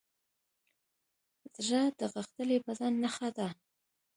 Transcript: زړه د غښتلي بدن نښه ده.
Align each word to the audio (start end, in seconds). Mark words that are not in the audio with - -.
زړه 1.65 1.83
د 1.99 2.01
غښتلي 2.13 2.57
بدن 2.65 2.93
نښه 3.03 3.29
ده. 3.37 3.47